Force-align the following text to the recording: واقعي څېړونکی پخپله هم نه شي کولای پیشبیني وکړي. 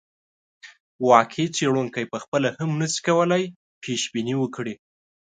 واقعي 1.09 1.45
څېړونکی 1.55 2.09
پخپله 2.13 2.49
هم 2.59 2.69
نه 2.81 2.87
شي 2.93 2.99
کولای 3.07 3.43
پیشبیني 3.83 4.35
وکړي. 4.39 4.73